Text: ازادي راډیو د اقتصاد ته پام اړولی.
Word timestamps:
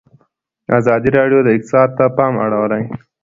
ازادي 0.77 1.09
راډیو 1.17 1.39
د 1.43 1.49
اقتصاد 1.55 1.89
ته 1.97 2.05
پام 2.17 2.33
اړولی. 2.45 2.83